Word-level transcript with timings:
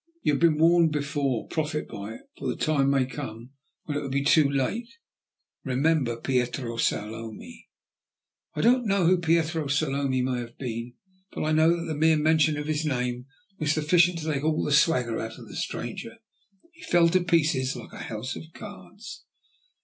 You 0.23 0.33
have 0.33 0.39
been 0.39 0.57
warned 0.57 0.91
before, 0.91 1.47
profit 1.47 1.87
by 1.87 2.13
it, 2.15 2.21
for 2.35 2.47
the 2.47 2.55
time 2.55 2.89
may 2.89 3.05
come 3.05 3.51
when 3.83 3.95
it 3.95 4.01
will 4.01 4.09
be 4.09 4.23
too 4.23 4.49
late. 4.49 4.87
Remember 5.63 6.19
Pietro 6.19 6.75
Sallomi." 6.77 7.67
I 8.55 8.61
do 8.61 8.71
not 8.71 8.85
know 8.87 9.05
who 9.05 9.19
Pietro 9.19 9.67
Sallomi 9.67 10.23
may 10.23 10.39
have 10.39 10.57
been, 10.57 10.95
but 11.31 11.43
I 11.43 11.51
know 11.51 11.69
that 11.75 11.83
the 11.85 11.93
mere 11.93 12.17
mention 12.17 12.57
of 12.57 12.65
his 12.65 12.83
name 12.83 13.27
was 13.59 13.73
sufficient 13.73 14.17
to 14.17 14.25
take 14.25 14.43
all 14.43 14.63
the 14.63 14.71
swagger 14.71 15.19
out 15.19 15.37
of 15.37 15.47
the 15.47 15.55
stranger. 15.55 16.15
He 16.71 16.81
fell 16.81 17.07
to 17.09 17.23
pieces 17.23 17.75
like 17.75 17.93
a 17.93 17.99
house 18.05 18.35
of 18.35 18.41
cards. 18.55 19.25